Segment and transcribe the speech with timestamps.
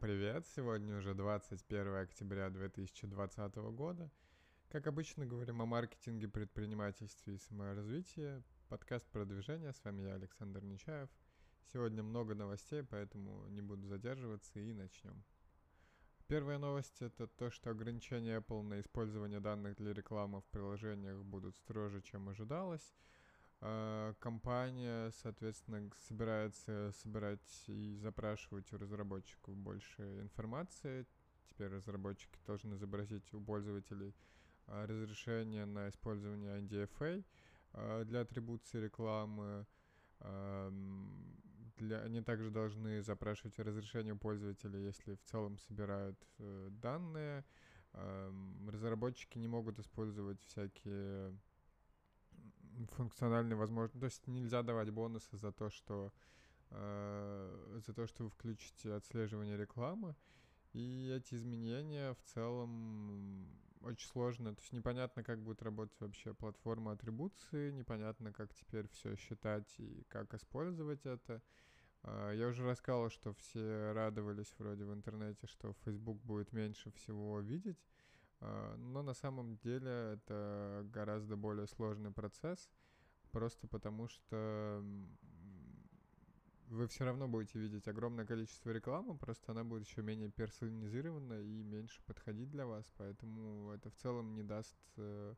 [0.00, 0.46] Привет!
[0.54, 4.10] Сегодня уже 21 октября 2020 года.
[4.68, 8.42] Как обычно, говорим о маркетинге, предпринимательстве и саморазвитии.
[8.68, 9.72] Подкаст продвижения.
[9.72, 11.08] С вами я, Александр Нечаев.
[11.72, 15.24] Сегодня много новостей, поэтому не буду задерживаться и начнем.
[16.26, 21.56] Первая новость это то, что ограничения Apple на использование данных для рекламы в приложениях будут
[21.56, 22.94] строже, чем ожидалось.
[23.60, 31.06] А, компания, соответственно, собирается собирать и запрашивать у разработчиков больше информации.
[31.48, 34.14] Теперь разработчики должны изобразить у пользователей
[34.66, 37.24] а, разрешение на использование NDFA
[37.72, 39.66] а, для атрибуции рекламы.
[41.76, 47.44] Для, они также должны запрашивать разрешение у пользователя, если в целом собирают э, данные.
[47.92, 51.36] Разработчики не могут использовать всякие
[52.92, 53.98] функциональные возможности.
[53.98, 56.12] То есть нельзя давать бонусы за то, что
[56.70, 60.14] э, за то, что вы включите отслеживание рекламы.
[60.72, 63.48] И эти изменения в целом
[63.80, 64.54] очень сложно.
[64.54, 70.04] То есть непонятно, как будет работать вообще платформа атрибуции, непонятно, как теперь все считать и
[70.08, 71.42] как использовать это.
[72.02, 77.40] Э, я уже рассказал, что все радовались вроде в интернете, что Facebook будет меньше всего
[77.40, 77.78] видеть.
[78.40, 82.70] А, но на самом деле это гораздо более сложный процесс,
[83.30, 84.84] просто потому что
[86.68, 91.62] вы все равно будете видеть огромное количество рекламы, просто она будет еще менее персонализирована и
[91.62, 95.34] меньше подходить для вас, поэтому это в целом не даст э,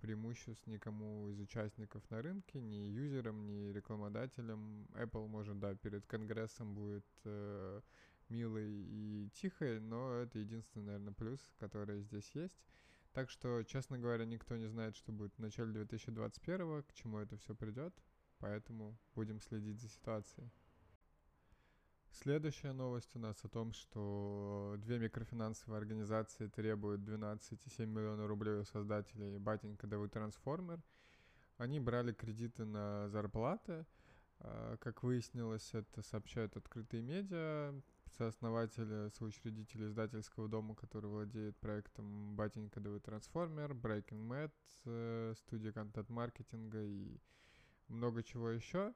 [0.00, 4.86] преимуществ никому из участников на рынке, ни юзерам, ни рекламодателям.
[4.94, 7.80] Apple, может, да, перед Конгрессом будет э,
[8.30, 12.60] милой и тихой, но это единственный, наверное, плюс, который здесь есть.
[13.12, 17.36] Так что, честно говоря, никто не знает, что будет в начале 2021, к чему это
[17.38, 17.94] все придет,
[18.38, 20.50] поэтому будем следить за ситуацией.
[22.10, 28.64] Следующая новость у нас о том, что две микрофинансовые организации требуют 12,7 миллиона рублей у
[28.64, 30.82] создателей Батенька ДВ Трансформер.
[31.58, 33.86] Они брали кредиты на зарплаты.
[34.40, 37.74] А, как выяснилось, это сообщают открытые медиа
[38.16, 44.52] сооснователь, соучредитель издательского дома, который владеет проектом Батенька ДВ Трансформер, Breaking Mad,
[44.84, 47.18] э, студия контент-маркетинга и
[47.88, 48.94] много чего еще.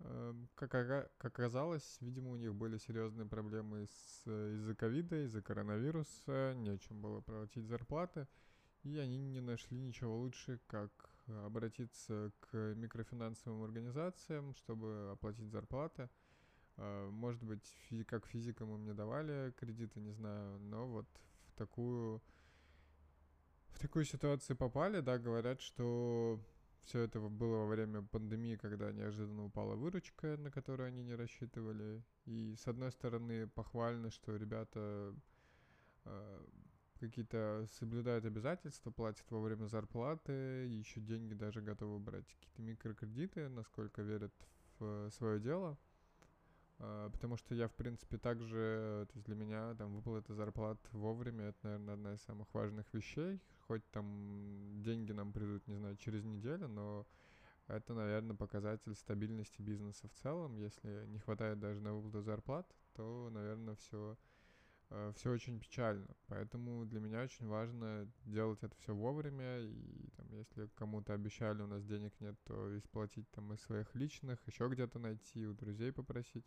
[0.00, 7.02] Эм, как, оказалось, видимо, у них были серьезные проблемы с, из-за ковида, из-за коронавируса, нечем
[7.02, 8.26] было платить зарплаты,
[8.82, 10.90] и они не нашли ничего лучше, как
[11.44, 16.08] обратиться к микрофинансовым организациям, чтобы оплатить зарплаты.
[16.82, 17.76] А, может быть,
[18.06, 21.06] как физикам им не давали кредиты, не знаю, но вот
[21.48, 22.22] в такую
[23.68, 26.40] в такую ситуацию попали, да, говорят, что
[26.82, 32.02] все это было во время пандемии, когда неожиданно упала выручка, на которую они не рассчитывали.
[32.24, 35.14] И с одной стороны похвально, что ребята
[36.06, 36.46] э,
[36.98, 40.32] какие-то соблюдают обязательства, платят во время зарплаты,
[40.66, 44.32] еще деньги даже готовы брать какие-то микрокредиты, насколько верят
[44.78, 45.78] в свое дело.
[46.80, 51.44] А, потому что я, в принципе, также, то есть для меня там выплата зарплат вовремя,
[51.44, 53.40] это, наверное, одна из самых важных вещей.
[53.66, 57.06] Хоть там деньги нам придут, не знаю, через неделю, но
[57.68, 60.56] это, наверное, показатель стабильности бизнеса в целом.
[60.56, 64.16] Если не хватает даже на выплату зарплат, то, наверное, все
[64.90, 66.08] Э, все очень печально.
[66.26, 69.60] Поэтому для меня очень важно делать это все вовремя.
[69.60, 74.44] И там, если кому-то обещали, у нас денег нет, то исплатить там из своих личных,
[74.46, 76.44] еще где-то найти, у друзей попросить.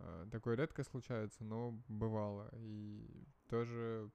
[0.00, 2.48] Э, такое редко случается, но бывало.
[2.54, 3.06] И
[3.48, 4.10] тоже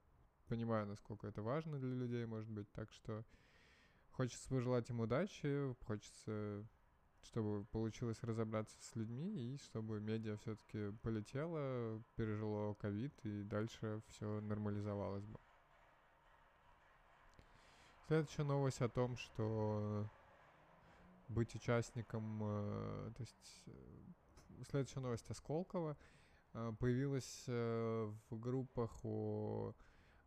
[0.48, 2.72] понимаю, насколько это важно для людей, может быть.
[2.72, 3.24] Так что
[4.12, 6.66] хочется пожелать им удачи, хочется
[7.26, 14.42] чтобы получилось разобраться с людьми и чтобы медиа все-таки полетело, пережило ковид и дальше все
[14.42, 15.40] нормализовалось бы.
[18.08, 20.08] Следующая новость о том, что
[21.28, 23.72] быть участником, э, то есть э,
[24.70, 25.98] следующая новость о Сколково
[26.54, 29.74] э, появилась в группах о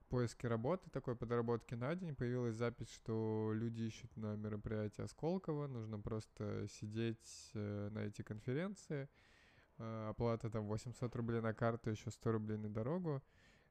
[0.09, 5.99] поиске работы, такой подработки на день, появилась запись, что люди ищут на мероприятие Сколково, нужно
[5.99, 9.09] просто сидеть э, на эти конференции,
[9.79, 13.23] э, оплата там 800 рублей на карту, еще 100 рублей на дорогу.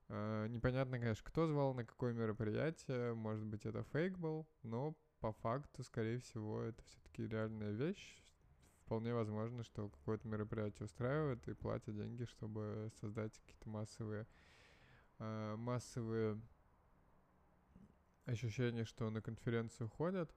[0.09, 5.31] Э, непонятно, конечно, кто звал на какое мероприятие, может быть, это фейк был, но по
[5.31, 8.23] факту, скорее всего, это все-таки реальная вещь.
[8.87, 14.25] Вполне возможно, что какое-то мероприятие устраивает и платят деньги, чтобы создать какие-то массовые
[15.19, 16.39] э, массовые
[18.23, 20.33] ощущения, что на конференцию ходят.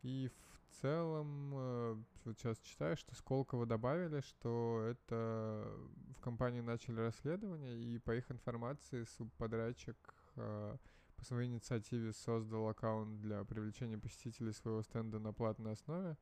[0.00, 5.70] И в целом, э, вот сейчас читаю, что Сколково добавили, что это
[6.16, 9.98] в компании начали расследование, и по их информации субподрядчик
[10.36, 10.78] э,
[11.16, 16.16] по своей инициативе создал аккаунт для привлечения посетителей своего стенда на платной основе,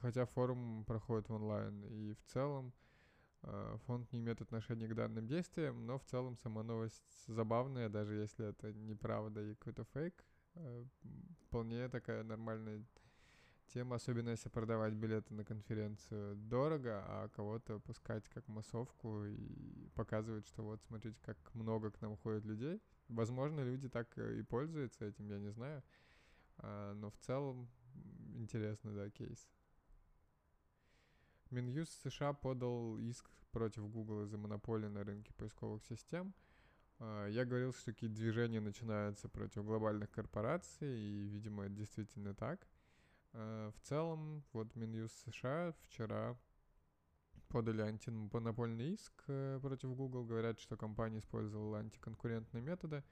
[0.00, 1.84] хотя форум проходит в онлайн.
[1.84, 2.72] И в целом
[3.86, 8.48] фонд не имеет отношения к данным действиям, но в целом сама новость забавная, даже если
[8.48, 10.24] это неправда и какой-то фейк.
[11.44, 12.84] Вполне такая нормальная
[13.68, 20.46] тема, особенно если продавать билеты на конференцию дорого, а кого-то пускать как массовку и показывать,
[20.46, 22.82] что вот смотрите, как много к нам ходит людей.
[23.08, 25.82] Возможно, люди так и пользуются этим, я не знаю.
[26.56, 27.68] А, но в целом
[28.34, 29.48] интересный, да, кейс.
[31.50, 36.34] Минюст США подал иск против Google из-за монополии на рынке поисковых систем.
[36.98, 42.66] А, я говорил, что какие-то движения начинаются против глобальных корпораций, и, видимо, это действительно так—
[43.32, 46.36] Э, в целом, вот Минюст США вчера
[47.48, 50.24] подали антимонопольный иск э, против Google.
[50.24, 53.04] Говорят, что компания использовала антиконкурентные методы,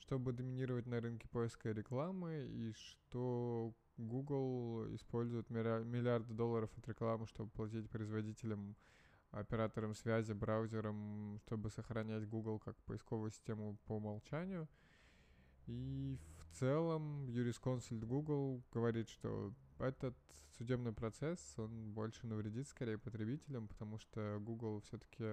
[0.00, 7.26] чтобы доминировать на рынке поиска и рекламы, и что Google использует миллиарды долларов от рекламы,
[7.26, 8.76] чтобы платить производителям,
[9.30, 14.68] операторам связи, браузерам, чтобы сохранять Google как поисковую систему по умолчанию.
[15.66, 20.16] И в целом юрисконсульт Google говорит, что этот
[20.58, 25.24] судебный процесс, он больше навредит скорее потребителям, потому что Google все-таки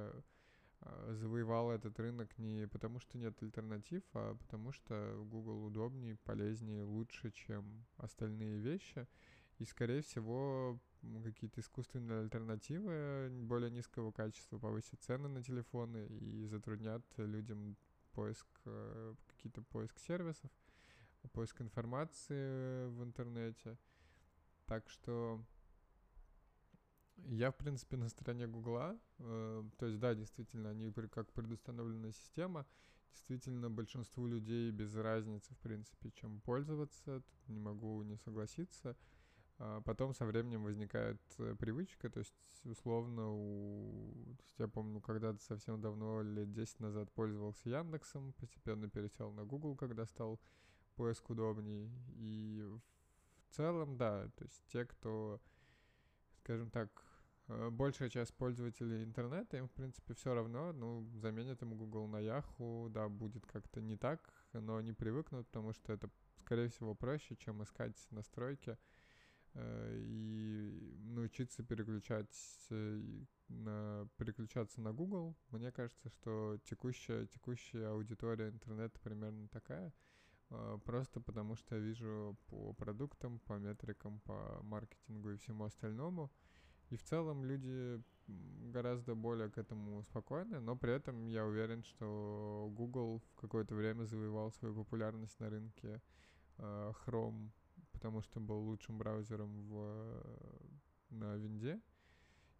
[1.09, 7.31] завоевал этот рынок не потому, что нет альтернатив, а потому что Google удобнее, полезнее, лучше,
[7.31, 9.07] чем остальные вещи.
[9.57, 10.79] И, скорее всего,
[11.23, 17.75] какие-то искусственные альтернативы более низкого качества повысят цены на телефоны и затруднят людям
[18.11, 20.51] поиск, э, какие-то поиск сервисов,
[21.33, 23.77] поиск информации в интернете.
[24.65, 25.43] Так что
[27.25, 28.97] я, в принципе, на стороне Гугла.
[29.19, 32.65] Э, то есть, да, действительно, они как предустановленная система.
[33.11, 37.21] Действительно, большинству людей без разницы, в принципе, чем пользоваться.
[37.21, 38.95] Тут не могу не согласиться.
[39.59, 44.35] А потом со временем возникает э, привычка, то есть условно, у...
[44.37, 49.45] то есть я помню, когда-то совсем давно, лет 10 назад пользовался Яндексом, постепенно пересел на
[49.45, 50.39] Google, когда стал
[50.95, 51.89] поиск удобней.
[52.17, 52.63] И
[53.49, 55.41] в целом, да, то есть те, кто,
[56.37, 57.06] скажем так,
[57.47, 62.89] большая часть пользователей интернета, им, в принципе, все равно, ну, заменят им Google на Yahoo,
[62.89, 67.63] да, будет как-то не так, но они привыкнут, потому что это, скорее всего, проще, чем
[67.63, 68.77] искать настройки,
[69.59, 72.29] Э, и научиться переключать
[73.49, 75.35] на, переключаться на Google.
[75.49, 79.91] Мне кажется, что текущая, текущая аудитория интернета примерно такая.
[80.51, 86.31] Э, просто потому что я вижу по продуктам, по метрикам, по маркетингу и всему остальному.
[86.89, 88.01] И в целом люди
[88.71, 94.05] гораздо более к этому спокойны, но при этом я уверен, что Google в какое-то время
[94.05, 96.01] завоевал свою популярность на рынке.
[96.57, 97.51] Э, Chrome
[97.97, 100.23] потому что был лучшим браузером в,
[101.09, 101.81] на винде.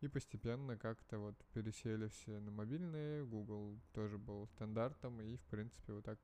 [0.01, 5.93] И постепенно как-то вот пересели все на мобильные, Google тоже был стандартом, и в принципе
[5.93, 6.19] вот так,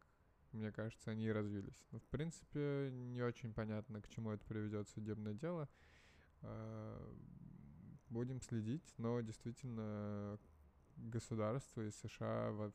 [0.52, 1.84] мне кажется, они и развились.
[1.92, 5.70] Но в принципе не очень понятно, к чему это приведет судебное дело.
[8.14, 10.38] Будем следить, но действительно
[10.98, 12.72] государство и США в,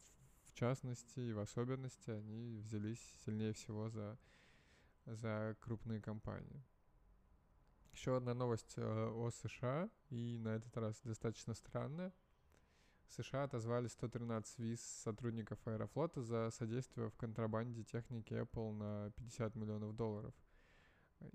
[0.46, 4.18] в частности и в особенности, они взялись сильнее всего за
[5.06, 6.60] за крупные компании.
[7.92, 12.12] Еще одна новость э, о США, и на этот раз достаточно странная.
[13.08, 19.94] США отозвали 113 виз сотрудников Аэрофлота за содействие в контрабанде техники Apple на 50 миллионов
[19.94, 20.34] долларов.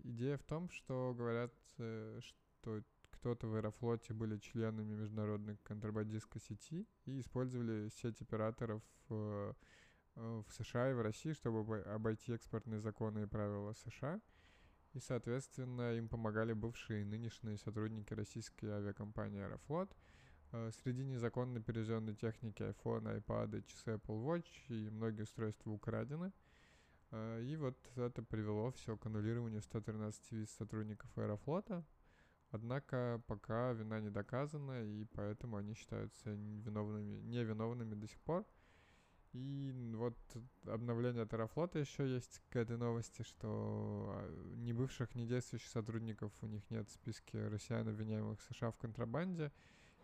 [0.04, 2.82] Идея в том, что говорят, э, что
[3.24, 9.54] кто-то в Аэрофлоте были членами международной контрабандистской сети и использовали сеть операторов э,
[10.16, 14.22] Э, в США и в России, чтобы обойти экспортные законы и правила США.
[14.94, 19.96] И, соответственно, им помогали бывшие и нынешние сотрудники российской авиакомпании «Аэрофлот».
[20.52, 26.32] Э, среди незаконно перевезенной техники iPhone, iPad, часы Apple Watch и многие устройства украдены.
[27.42, 31.86] И вот это привело все к аннулированию 113 виз сотрудников Аэрофлота.
[32.54, 38.46] Однако пока вина не доказана, и поэтому они считаются виновными, невиновными до сих пор.
[39.32, 40.16] И вот
[40.68, 46.46] обновление Терафлота еще есть к этой новости, что а, ни бывших, ни действующих сотрудников у
[46.46, 49.52] них нет в списке россиян, обвиняемых в США в контрабанде.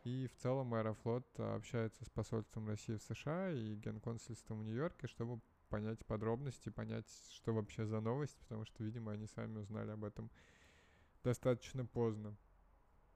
[0.03, 5.39] И в целом Аэрофлот общается с посольством России в США и генконсульством в Нью-Йорке, чтобы
[5.70, 10.32] понять подробности, понять, что вообще за новость, потому что, видимо, они сами узнали об этом
[11.23, 12.35] достаточно поздно.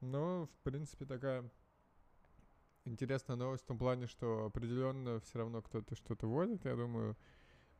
[0.01, 1.49] Но, в принципе, такая
[2.85, 7.15] интересная новость в том плане, что определенно все равно кто-то что-то возит, я думаю,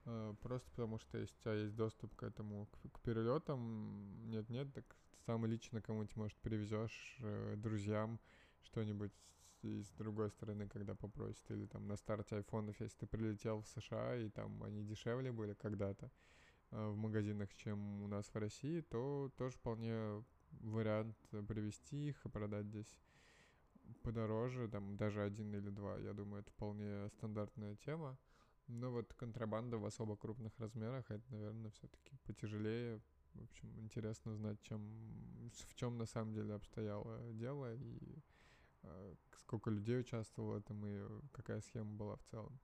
[0.06, 4.74] э, просто потому что если у тебя есть доступ к этому, к, к перелетам, нет-нет,
[4.74, 4.86] так
[5.26, 8.20] сам лично кому-нибудь, может, привезешь э, друзьям
[8.62, 9.14] что-нибудь
[9.62, 13.68] и с другой стороны, когда попросят, или там на старте айфонов, если ты прилетел в
[13.68, 16.12] США, и там они дешевле были когда-то
[16.74, 20.24] в магазинах, чем у нас в России, то тоже вполне
[20.62, 23.00] вариант привезти их и продать здесь
[24.02, 28.18] подороже, там даже один или два, я думаю, это вполне стандартная тема.
[28.68, 33.02] Но вот контрабанда в особо крупных размерах, это, наверное, все-таки потяжелее.
[33.34, 38.22] В общем, интересно узнать, чем, в чем на самом деле обстояло дело и
[38.84, 42.60] Э, сколько людей участвовало в этом и какая схема была в целом.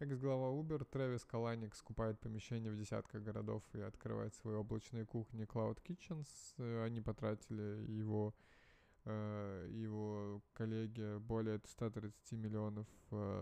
[0.00, 5.78] Экс-глава Uber Трэвис Каланик скупает помещения в десятках городов и открывает свои облачные кухни Cloud
[5.82, 6.26] Kitchens.
[6.56, 8.34] Э, они потратили его
[9.04, 12.86] э, его коллеги более 130 миллионов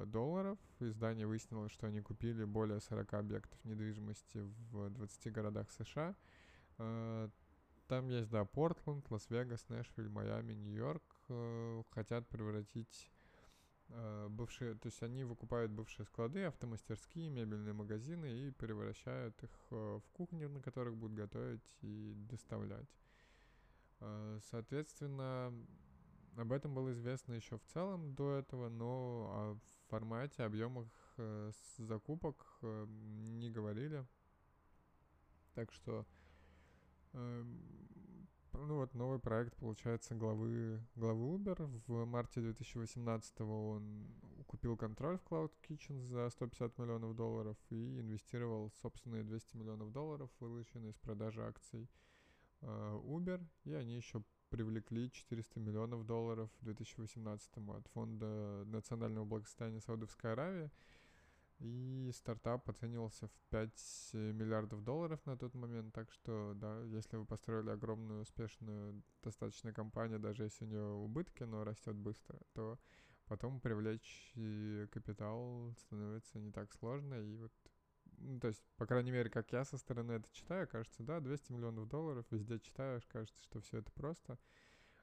[0.07, 0.59] долларов.
[0.81, 4.39] Издание выяснило, что они купили более 40 объектов недвижимости
[4.73, 6.17] в 20 городах США.
[7.89, 11.03] Там есть, да, Портленд, Лас-Вегас, Нэшвилл, Майами, Нью-Йорк.
[11.29, 13.11] Э, хотят превратить
[13.89, 20.01] э, бывшие, то есть они выкупают бывшие склады, автомастерские, мебельные магазины и превращают их э,
[20.05, 22.89] в кухни, на которых будут готовить и доставлять.
[24.01, 25.53] Э, соответственно,
[26.37, 30.87] об этом было известно еще в целом до этого, но о формате, объемах
[31.79, 34.07] закупок не говорили.
[35.55, 36.07] Так что
[38.53, 41.81] ну вот новый проект, получается, главы, главы Uber.
[41.87, 44.07] В марте 2018 он
[44.47, 50.31] купил контроль в Cloud Kitchen за 150 миллионов долларов и инвестировал собственные 200 миллионов долларов,
[50.41, 51.89] вырученные из продажи акций
[52.63, 53.45] э, Uber.
[53.65, 60.71] И они еще привлекли 400 миллионов долларов в 2018 от Фонда национального благосостояния Саудовской Аравии.
[61.61, 65.93] И стартап оценивался в 5 миллиардов долларов на тот момент.
[65.93, 71.43] Так что, да, если вы построили огромную, успешную, достаточно компанию, даже если у нее убытки,
[71.43, 72.79] но растет быстро, то
[73.27, 74.33] потом привлечь
[74.93, 77.15] капитал становится не так сложно.
[77.15, 77.53] И вот,
[78.19, 81.53] ну, то есть, по крайней мере, как я со стороны это читаю, кажется, да, 200
[81.53, 84.39] миллионов долларов, везде читаешь, кажется, что все это просто.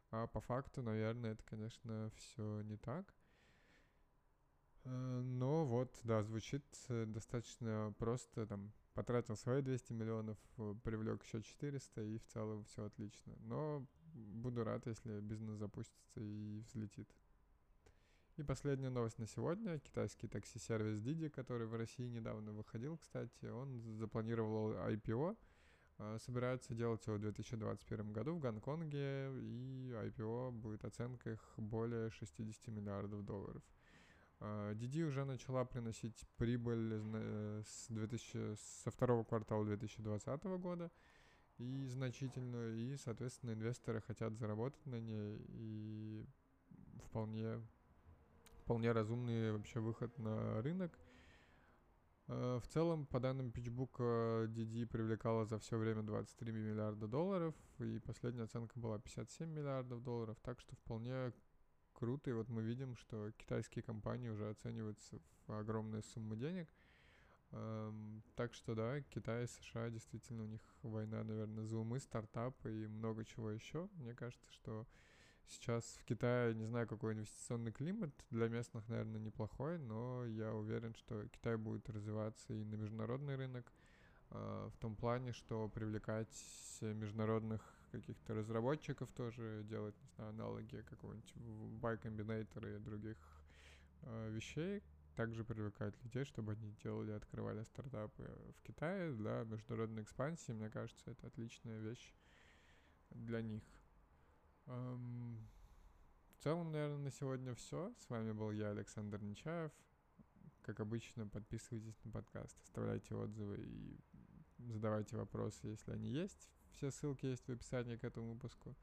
[0.10, 3.14] А по факту, наверное, это, конечно, все не так.
[4.86, 11.24] Э, но вот, да, звучит э, достаточно просто, там, потратил свои 200 миллионов, э, привлек
[11.24, 13.34] еще 400, и в целом все отлично.
[13.40, 17.10] Но буду рад, если бизнес запустится и взлетит.
[18.38, 19.80] И последняя новость на сегодня.
[19.80, 25.38] Китайский такси-сервис Didi, который в России недавно выходил, кстати, он запланировал IPO,
[26.20, 32.68] собирается делать его в 2021 году в Гонконге, и IPO будет оценка их более 60
[32.68, 33.64] миллиардов долларов.
[34.40, 40.92] Диди уже начала приносить прибыль э, с 2000, со второго квартала 2020 года
[41.58, 46.26] и значительную, и, соответственно, инвесторы хотят заработать на ней, и
[47.06, 47.62] вполне,
[48.64, 51.00] вполне разумный вообще выход на рынок.
[52.28, 58.00] Э, в целом, по данным PitchBook, Диди привлекала за все время 23 миллиарда долларов, и
[58.00, 61.32] последняя оценка была 57 миллиардов долларов, так что вполне
[61.96, 66.70] круто, и вот мы видим, что китайские компании уже оцениваются в огромные суммы денег.
[67.52, 72.70] Эм, так что да, Китай и США действительно у них война, наверное, за умы, стартапы
[72.70, 73.90] и много чего еще.
[73.96, 74.86] Мне кажется, что
[75.48, 80.94] сейчас в Китае, не знаю, какой инвестиционный климат, для местных, наверное, неплохой, но я уверен,
[80.96, 83.72] что Китай будет развиваться и на международный рынок,
[84.32, 86.36] э, в том плане, что привлекать
[86.82, 87.62] международных
[88.00, 91.34] каких-то разработчиков тоже делать, не знаю, аналоги какого-нибудь
[91.82, 93.18] Combinator и других
[94.02, 94.84] э, вещей.
[95.16, 100.52] Также привлекать людей, чтобы они делали, открывали стартапы в Китае для международной экспансии.
[100.52, 102.14] Мне кажется, это отличная вещь
[103.12, 103.64] для них.
[104.66, 105.38] Эм,
[106.38, 107.94] в целом, наверное, на сегодня все.
[107.98, 109.72] С вами был я, Александр Нечаев.
[110.64, 114.00] Как обычно, подписывайтесь на подкаст, оставляйте отзывы и
[114.58, 116.50] задавайте вопросы, если они есть.
[116.76, 118.76] Все ссылки есть в описании к этому выпуску.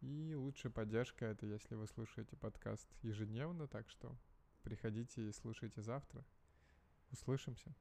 [0.00, 4.16] И лучшая поддержка это если вы слушаете подкаст ежедневно, так что
[4.64, 6.24] приходите и слушайте завтра.
[7.12, 7.72] Услышимся.